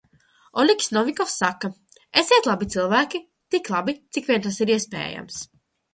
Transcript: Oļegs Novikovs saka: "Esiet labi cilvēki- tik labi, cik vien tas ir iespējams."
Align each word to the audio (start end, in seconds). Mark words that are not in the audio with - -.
Oļegs 0.61 0.87
Novikovs 0.95 1.35
saka: 1.41 1.69
"Esiet 2.21 2.49
labi 2.51 2.69
cilvēki- 2.77 3.21
tik 3.57 3.69
labi, 3.75 3.95
cik 4.17 4.29
vien 4.33 4.45
tas 4.47 4.59
ir 4.67 4.73
iespējams." 4.79 5.39